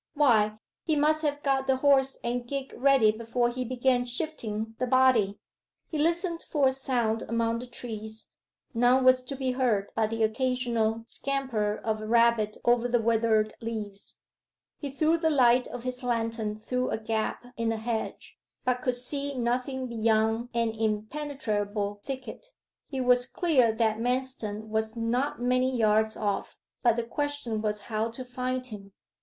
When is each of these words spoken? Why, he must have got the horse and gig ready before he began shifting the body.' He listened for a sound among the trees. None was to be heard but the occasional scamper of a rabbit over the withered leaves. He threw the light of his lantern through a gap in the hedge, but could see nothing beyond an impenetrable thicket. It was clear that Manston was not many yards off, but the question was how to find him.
Why, 0.15 0.57
he 0.83 0.95
must 0.95 1.21
have 1.21 1.43
got 1.43 1.67
the 1.67 1.75
horse 1.75 2.17
and 2.23 2.47
gig 2.47 2.73
ready 2.75 3.11
before 3.11 3.49
he 3.49 3.63
began 3.63 4.03
shifting 4.03 4.73
the 4.79 4.87
body.' 4.87 5.39
He 5.89 5.99
listened 5.99 6.41
for 6.49 6.65
a 6.69 6.71
sound 6.71 7.21
among 7.21 7.59
the 7.59 7.67
trees. 7.67 8.31
None 8.73 9.05
was 9.05 9.21
to 9.21 9.35
be 9.35 9.51
heard 9.51 9.91
but 9.95 10.09
the 10.09 10.23
occasional 10.23 11.03
scamper 11.05 11.75
of 11.77 12.01
a 12.01 12.07
rabbit 12.07 12.57
over 12.65 12.87
the 12.87 12.99
withered 12.99 13.53
leaves. 13.61 14.17
He 14.79 14.89
threw 14.89 15.19
the 15.19 15.29
light 15.29 15.67
of 15.67 15.83
his 15.83 16.01
lantern 16.01 16.55
through 16.55 16.89
a 16.89 16.97
gap 16.97 17.45
in 17.55 17.69
the 17.69 17.77
hedge, 17.77 18.39
but 18.65 18.81
could 18.81 18.95
see 18.97 19.37
nothing 19.37 19.85
beyond 19.85 20.49
an 20.55 20.71
impenetrable 20.71 22.01
thicket. 22.03 22.47
It 22.91 23.01
was 23.01 23.27
clear 23.27 23.71
that 23.73 23.97
Manston 23.99 24.69
was 24.69 24.95
not 24.95 25.39
many 25.43 25.77
yards 25.77 26.17
off, 26.17 26.57
but 26.81 26.95
the 26.95 27.03
question 27.03 27.61
was 27.61 27.81
how 27.81 28.09
to 28.09 28.25
find 28.25 28.65
him. 28.65 28.93